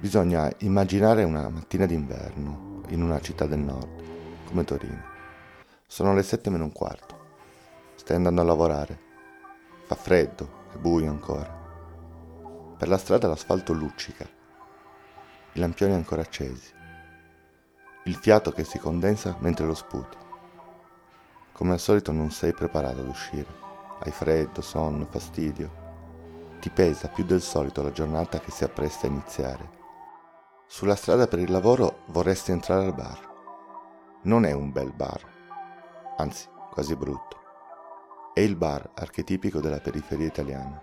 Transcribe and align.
Bisogna 0.00 0.50
immaginare 0.60 1.22
una 1.22 1.50
mattina 1.50 1.84
d'inverno 1.84 2.67
in 2.88 3.02
una 3.02 3.20
città 3.20 3.46
del 3.46 3.58
nord, 3.58 4.46
come 4.46 4.64
Torino. 4.64 5.02
Sono 5.86 6.14
le 6.14 6.22
sette 6.22 6.50
meno 6.50 6.64
un 6.64 6.72
quarto. 6.72 7.16
Stai 7.96 8.16
andando 8.16 8.40
a 8.40 8.44
lavorare. 8.44 8.98
Fa 9.86 9.94
freddo, 9.94 10.66
è 10.72 10.76
buio 10.76 11.10
ancora. 11.10 11.56
Per 12.76 12.88
la 12.88 12.98
strada 12.98 13.28
l'asfalto 13.28 13.72
luccica. 13.72 14.26
I 15.52 15.58
lampioni 15.58 15.94
ancora 15.94 16.22
accesi. 16.22 16.72
Il 18.04 18.14
fiato 18.14 18.52
che 18.52 18.64
si 18.64 18.78
condensa 18.78 19.36
mentre 19.40 19.66
lo 19.66 19.74
sputi. 19.74 20.16
Come 21.52 21.72
al 21.72 21.80
solito 21.80 22.12
non 22.12 22.30
sei 22.30 22.52
preparato 22.52 23.00
ad 23.00 23.08
uscire. 23.08 23.66
Hai 24.00 24.12
freddo, 24.12 24.60
sonno, 24.60 25.06
fastidio. 25.06 25.86
Ti 26.60 26.70
pesa 26.70 27.08
più 27.08 27.24
del 27.24 27.42
solito 27.42 27.82
la 27.82 27.92
giornata 27.92 28.40
che 28.40 28.50
si 28.50 28.64
appresta 28.64 29.06
a 29.06 29.10
iniziare 29.10 29.77
sulla 30.70 30.96
strada 30.96 31.26
per 31.26 31.38
il 31.38 31.50
lavoro 31.50 32.00
vorresti 32.08 32.52
entrare 32.52 32.84
al 32.84 32.94
bar. 32.94 33.18
Non 34.24 34.44
è 34.44 34.52
un 34.52 34.70
bel 34.70 34.92
bar, 34.92 35.24
anzi 36.18 36.46
quasi 36.70 36.94
brutto. 36.94 37.36
È 38.34 38.40
il 38.40 38.54
bar 38.54 38.90
archetipico 38.94 39.60
della 39.60 39.80
periferia 39.80 40.26
italiana. 40.26 40.80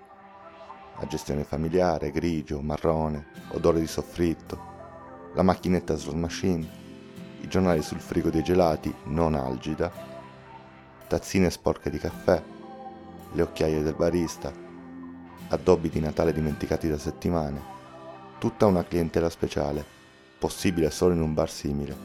La 0.99 1.05
gestione 1.05 1.43
familiare, 1.43 2.09
grigio, 2.09 2.61
marrone, 2.61 3.27
odore 3.51 3.79
di 3.79 3.85
soffritto, 3.85 4.73
la 5.35 5.43
macchinetta 5.43 5.95
slot 5.95 6.15
machine, 6.15 6.67
i 7.41 7.47
giornali 7.47 7.83
sul 7.83 7.99
frigo 7.99 8.31
dei 8.31 8.43
gelati, 8.43 8.93
non 9.05 9.35
algida, 9.35 9.91
tazzine 11.07 11.51
sporche 11.51 11.91
di 11.91 11.99
caffè, 11.99 12.41
le 13.33 13.41
occhiaie 13.41 13.83
del 13.83 13.93
barista, 13.93 14.51
addobbi 15.49 15.89
di 15.89 15.99
Natale 15.99 16.33
dimenticati 16.33 16.89
da 16.89 16.97
settimane, 16.97 17.74
tutta 18.37 18.65
una 18.65 18.83
clientela 18.83 19.29
speciale, 19.29 19.83
possibile 20.37 20.89
solo 20.91 21.13
in 21.13 21.21
un 21.21 21.33
bar 21.33 21.49
simile. 21.49 21.95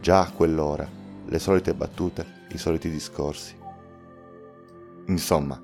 Già 0.00 0.20
a 0.20 0.30
quell'ora, 0.30 0.88
le 1.26 1.38
solite 1.38 1.74
battute, 1.74 2.42
i 2.50 2.58
soliti 2.58 2.90
discorsi. 2.90 3.56
Insomma, 5.06 5.60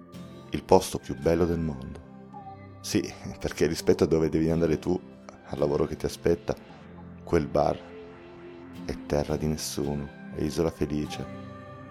il 0.51 0.63
posto 0.63 0.99
più 0.99 1.17
bello 1.17 1.45
del 1.45 1.59
mondo. 1.59 2.09
Sì, 2.81 3.13
perché 3.39 3.67
rispetto 3.67 4.05
a 4.05 4.07
dove 4.07 4.31
devi 4.31 4.51
andare 4.51 4.79
tu, 4.79 4.99
al 5.47 5.59
lavoro 5.59 5.87
che 5.87 5.97
ti 5.97 6.07
aspetta, 6.07 6.57
quel 7.23 7.47
bar 7.47 7.79
è 8.87 8.97
terra 9.07 9.37
di 9.37 9.47
nessuno, 9.47 10.09
è 10.35 10.43
isola 10.43 10.71
felice, 10.71 11.25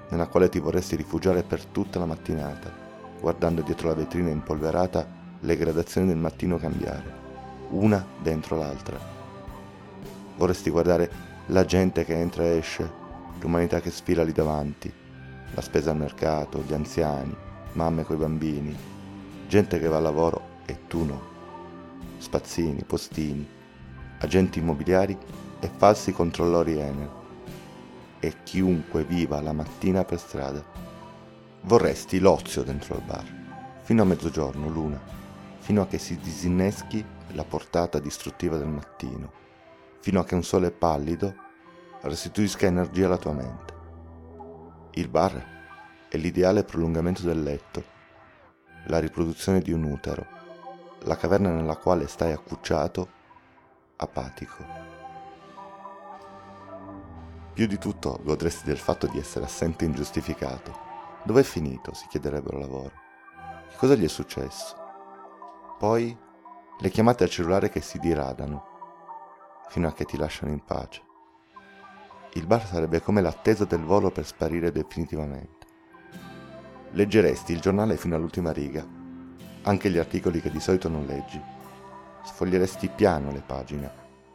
nella 0.10 0.28
quale 0.28 0.50
ti 0.50 0.60
vorresti 0.60 0.96
rifugiare 0.96 1.44
per 1.44 1.64
tutta 1.66 2.00
la 2.00 2.06
mattinata, 2.06 2.72
guardando 3.20 3.62
dietro 3.62 3.90
la 3.90 3.94
vetrina 3.94 4.30
impolverata 4.30 5.18
le 5.42 5.56
gradazioni 5.56 6.08
del 6.08 6.18
mattino 6.18 6.58
cambiare 6.58 7.29
una 7.70 8.06
dentro 8.22 8.58
l'altra. 8.58 9.00
Vorresti 10.38 10.70
guardare 10.70 11.12
la 11.48 11.66
gente 11.66 12.06
che 12.06 12.14
entra 12.14 12.44
e 12.44 12.58
esce, 12.58 12.90
l'umanità 13.40 13.80
che 13.80 13.92
sfila 13.92 14.24
lì 14.24 14.32
davanti, 14.32 14.92
la 15.54 15.62
spesa 15.62 15.92
al 15.92 15.98
mercato, 15.98 16.64
gli 16.66 16.74
anziani, 16.74 17.36
mamme 17.74 18.04
coi 18.04 18.18
bambini, 18.18 18.76
gente 19.48 19.80
che 19.80 19.88
va 19.88 19.98
al 19.98 20.04
lavoro 20.04 20.42
e 20.66 20.88
tu 20.88 21.04
no. 21.04 21.28
Spazzini, 22.18 22.84
postini, 22.84 23.48
agenti 24.20 24.60
immobiliari 24.60 25.18
e 25.60 25.70
falsi 25.76 26.12
controllori 26.12 26.78
Enel. 26.78 27.10
E 28.20 28.34
chiunque 28.44 29.04
viva 29.04 29.42
la 29.42 29.54
mattina 29.54 30.04
per 30.04 30.20
strada. 30.20 30.64
Vorresti 31.62 32.20
l'ozio 32.20 32.64
dentro 32.64 32.96
il 32.96 33.02
bar, 33.06 33.26
fino 33.82 34.02
a 34.02 34.06
mezzogiorno, 34.06 34.70
l'una, 34.70 35.00
fino 35.60 35.82
a 35.82 35.88
che 35.88 35.98
si 35.98 36.18
disinneschi 36.18 37.06
la 37.34 37.44
portata 37.44 38.00
distruttiva 38.00 38.58
del 38.58 38.68
mattino, 38.68 39.32
fino 40.00 40.20
a 40.20 40.26
che 40.26 40.36
un 40.36 40.44
sole 40.44 40.72
pallido 40.72 41.34
restituisca 42.02 42.66
energia 42.66 43.06
alla 43.06 43.18
tua 43.18 43.34
mente. 43.34 43.74
Il 44.92 45.10
bar 45.10 45.58
è 46.10 46.18
l'ideale 46.18 46.64
prolungamento 46.64 47.22
del 47.24 47.44
letto, 47.44 47.84
la 48.88 49.00
riproduzione 49.00 49.60
di 49.60 49.72
un 49.72 49.84
utero, 49.84 50.26
la 51.04 51.16
caverna 51.16 51.52
nella 51.52 51.76
quale 51.76 52.08
stai 52.08 52.32
accucciato, 52.32 53.08
apatico. 53.98 54.88
Più 57.54 57.68
di 57.68 57.78
tutto 57.78 58.20
godresti 58.24 58.66
del 58.66 58.78
fatto 58.78 59.08
di 59.08 59.20
essere 59.20 59.46
assente 59.46 59.86
ingiustificato. 59.86 60.88
Dov'è 61.24 61.44
finito? 61.44 61.94
si 61.94 62.08
chiederebbero 62.08 62.58
lavoro. 62.58 62.92
Che 63.70 63.76
cosa 63.76 63.96
gli 63.96 64.06
è 64.06 64.08
successo? 64.08 64.89
Poi 65.80 66.14
le 66.78 66.90
chiamate 66.90 67.24
al 67.24 67.30
cellulare 67.30 67.70
che 67.70 67.80
si 67.80 68.00
diradano, 68.00 68.66
fino 69.70 69.88
a 69.88 69.94
che 69.94 70.04
ti 70.04 70.18
lasciano 70.18 70.52
in 70.52 70.62
pace. 70.62 71.02
Il 72.34 72.46
bar 72.46 72.66
sarebbe 72.66 73.02
come 73.02 73.22
l'attesa 73.22 73.64
del 73.64 73.86
volo 73.86 74.12
per 74.12 74.26
sparire 74.26 74.74
definitivamente. 74.74 75.68
Leggeresti 76.92 77.54
il 77.54 77.62
giornale 77.62 77.96
fino 77.96 78.18
all'ultima 78.18 78.52
riga, 78.52 78.86
anche 79.62 79.90
gli 79.90 79.98
articoli 79.98 80.42
che 80.42 80.52
di 80.52 80.60
solito 80.60 80.90
non 80.90 81.06
leggi. 81.06 81.42
Sfoglieresti 82.26 82.90
piano 82.90 83.32
le 83.32 83.42
pagine, 83.46 83.92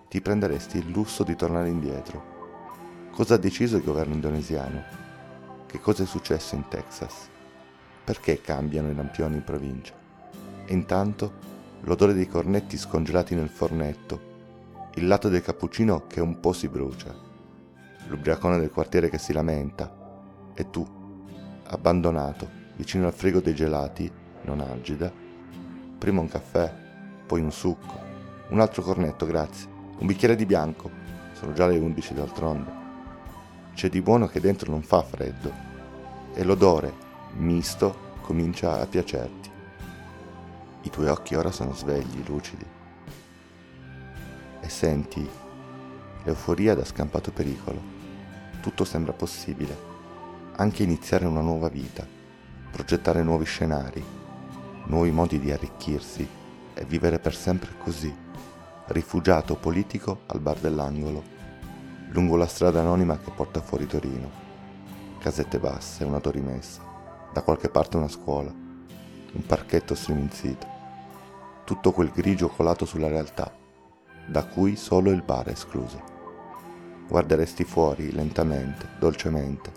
ti 0.09 0.23
prenderesti 0.23 0.79
il 0.79 0.89
lusso 0.89 1.25
di 1.25 1.37
tornare 1.37 1.69
indietro. 1.69 3.11
Cosa 3.11 3.35
ha 3.35 3.39
deciso 3.39 3.77
il 3.77 3.85
governo 3.85 4.15
indonesiano? 4.15 4.83
Che 5.67 5.79
cosa 5.79 6.05
è 6.05 6.07
successo 6.07 6.55
in 6.55 6.69
Texas? 6.69 7.29
Perché 8.03 8.41
cambiano 8.41 8.89
i 8.89 8.95
lampioni 8.95 9.35
in 9.35 9.45
provincia? 9.45 10.04
E 10.67 10.73
intanto 10.73 11.33
l'odore 11.83 12.15
dei 12.15 12.27
cornetti 12.27 12.77
scongelati 12.77 13.35
nel 13.35 13.49
fornetto, 13.49 14.33
il 14.95 15.07
lato 15.07 15.29
del 15.29 15.43
cappuccino 15.43 16.07
che 16.07 16.21
un 16.21 16.41
po' 16.41 16.53
si 16.53 16.69
brucia, 16.69 17.15
l'ubriacone 18.09 18.59
del 18.59 18.71
quartiere 18.71 19.11
che 19.11 19.19
si 19.19 19.33
lamenta, 19.33 19.93
e 20.55 20.71
tu, 20.71 20.87
abbandonato, 21.65 22.49
vicino 22.77 23.07
al 23.07 23.13
frigo 23.13 23.41
dei 23.41 23.55
gelati, 23.55 24.11
non 24.43 24.61
algida, 24.61 25.13
prima 25.99 26.21
un 26.21 26.29
caffè, 26.29 26.73
poi 27.27 27.41
un 27.41 27.53
succo, 27.53 28.01
un 28.49 28.61
altro 28.61 28.83
cornetto, 28.83 29.27
grazie, 29.27 29.69
un 29.99 30.07
bicchiere 30.07 30.37
di 30.37 30.47
bianco, 30.47 30.91
sono 31.33 31.53
già 31.53 31.67
le 31.67 31.79
undici 31.79 32.15
d'altronde. 32.15 32.83
C'è 33.75 33.89
di 33.89 34.01
buono 34.01 34.27
che 34.27 34.41
dentro 34.41 34.71
non 34.71 34.83
fa 34.83 35.03
freddo, 35.03 35.53
e 36.33 36.45
l'odore, 36.45 36.93
misto, 37.37 38.13
comincia 38.21 38.81
a 38.81 38.87
piacerti. 38.87 39.51
I 40.85 40.91
tuoi 40.91 41.09
occhi 41.09 41.35
ora 41.35 41.51
sono 41.51 41.73
svegli, 41.73 42.23
lucidi. 42.27 42.67
E 44.61 44.69
senti 44.69 45.27
l'euforia 46.25 46.75
da 46.75 46.85
scampato 46.85 47.33
pericolo. 47.33 47.81
Tutto 48.61 48.85
sembra 48.85 49.15
possibile. 49.15 49.93
Anche 50.57 50.83
iniziare 50.83 51.25
una 51.25 51.41
nuova 51.41 51.71
vita, 51.71 52.07
progettare 52.71 53.23
nuovi 53.23 53.47
scenari, 53.47 54.05
nuovi 54.85 55.11
modi 55.11 55.41
di 55.41 55.51
arricchirsi 55.51 56.29
e 56.75 56.85
vivere 56.85 57.19
per 57.19 57.35
sempre 57.35 57.71
così, 57.79 58.15
rifugiato 58.89 59.57
politico 59.57 60.21
al 60.27 60.41
bar 60.41 60.59
dell'angolo, 60.59 61.23
lungo 62.11 62.37
la 62.37 62.47
strada 62.47 62.81
anonima 62.81 63.19
che 63.19 63.31
porta 63.31 63.63
fuori 63.63 63.87
Torino. 63.87 64.43
Casette 65.19 65.59
basse, 65.59 66.05
una 66.05 66.21
torimessa, 66.21 66.83
da 67.33 67.41
qualche 67.41 67.71
parte 67.71 67.97
una 67.97 68.09
scuola, 68.09 68.51
un 68.51 69.47
parchetto 69.47 69.95
striminzito 69.95 70.74
tutto 71.65 71.93
quel 71.93 72.11
grigio 72.11 72.49
colato 72.49 72.85
sulla 72.85 73.09
realtà, 73.09 73.53
da 74.27 74.45
cui 74.45 74.77
solo 74.77 75.11
il 75.11 75.23
bar 75.23 75.47
è 75.47 75.53
escluso. 75.53 76.13
Guarderesti 77.09 77.65
fuori 77.65 78.13
lentamente, 78.13 78.89
dolcemente, 78.99 79.73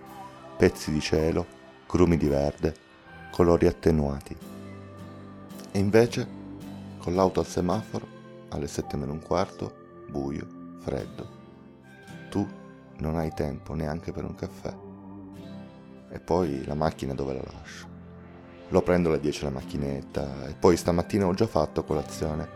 pezzi 0.57 0.91
di 0.91 0.99
cielo, 0.99 1.45
grumi 1.89 2.17
di 2.17 2.27
verde, 2.27 2.75
colori 3.31 3.67
attenuati. 3.67 4.35
E 5.71 5.79
invece, 5.79 6.27
con 6.97 7.15
l'auto 7.15 7.39
al 7.39 7.45
semaforo, 7.47 8.07
alle 8.49 8.67
sette 8.67 8.97
meno 8.97 9.13
un 9.13 9.21
quarto, 9.21 10.05
buio, 10.09 10.47
freddo. 10.79 11.35
Tu 12.29 12.45
non 12.97 13.17
hai 13.17 13.31
tempo 13.33 13.73
neanche 13.73 14.11
per 14.11 14.25
un 14.25 14.35
caffè. 14.35 14.75
E 16.09 16.19
poi 16.19 16.65
la 16.65 16.75
macchina 16.75 17.13
dove 17.13 17.33
la 17.33 17.43
lascio? 17.51 17.96
Lo 18.69 18.81
prendo 18.81 19.09
alle 19.09 19.19
10 19.19 19.43
la 19.43 19.49
macchinetta 19.49 20.47
e 20.47 20.53
poi 20.53 20.75
stamattina 20.75 21.25
ho 21.25 21.33
già 21.33 21.47
fatto 21.47 21.83
colazione. 21.83 22.47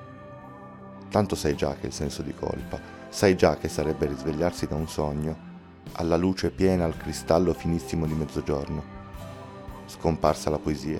Tanto 1.09 1.35
sai 1.35 1.55
già 1.55 1.75
che 1.75 1.87
il 1.87 1.93
senso 1.93 2.21
di 2.21 2.33
colpa, 2.33 2.79
sai 3.09 3.35
già 3.35 3.55
che 3.55 3.69
sarebbe 3.69 4.07
risvegliarsi 4.07 4.67
da 4.67 4.75
un 4.75 4.87
sogno 4.87 5.49
alla 5.93 6.15
luce 6.15 6.51
piena 6.51 6.85
al 6.85 6.97
cristallo 6.97 7.53
finissimo 7.53 8.05
di 8.05 8.13
mezzogiorno. 8.13 8.99
Scomparsa 9.85 10.49
la 10.49 10.59
poesia, 10.59 10.99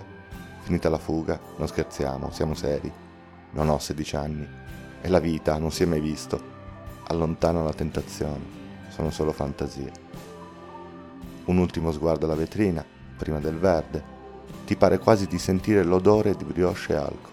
finita 0.61 0.89
la 0.89 0.97
fuga, 0.97 1.39
non 1.57 1.67
scherziamo, 1.67 2.31
siamo 2.31 2.53
seri. 2.53 2.91
Non 3.51 3.69
ho 3.69 3.79
16 3.79 4.15
anni 4.15 4.47
e 5.01 5.09
la 5.09 5.19
vita 5.19 5.57
non 5.57 5.71
si 5.71 5.83
è 5.83 5.85
mai 5.85 5.99
visto. 5.99 6.49
Allontano 7.07 7.63
la 7.63 7.73
tentazione, 7.73 8.43
sono 8.89 9.09
solo 9.09 9.33
fantasie. 9.33 9.91
Un 11.45 11.57
ultimo 11.57 11.91
sguardo 11.91 12.25
alla 12.25 12.35
vetrina, 12.35 12.85
prima 13.17 13.39
del 13.39 13.57
verde. 13.57 14.19
Ti 14.65 14.75
pare 14.75 14.99
quasi 14.99 15.27
di 15.27 15.37
sentire 15.37 15.83
l'odore 15.83 16.35
di 16.35 16.43
brioche 16.43 16.93
e 16.93 16.95
alcol. 16.95 17.31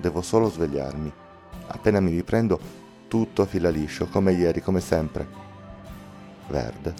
Devo 0.00 0.22
solo 0.22 0.48
svegliarmi. 0.48 1.12
Appena 1.68 2.00
mi 2.00 2.10
riprendo, 2.10 2.58
tutto 3.08 3.44
fila 3.46 3.68
liscio, 3.70 4.06
come 4.08 4.32
ieri, 4.32 4.60
come 4.60 4.80
sempre 4.80 5.46
verde. 6.48 6.94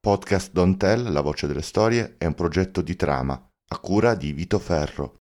Podcast 0.00 0.52
Don't 0.52 0.76
Tell, 0.76 1.10
la 1.10 1.22
voce 1.22 1.46
delle 1.46 1.62
storie, 1.62 2.16
è 2.18 2.26
un 2.26 2.34
progetto 2.34 2.82
di 2.82 2.94
trama 2.94 3.32
a 3.68 3.78
cura 3.78 4.14
di 4.14 4.32
Vito 4.32 4.58
Ferro. 4.58 5.23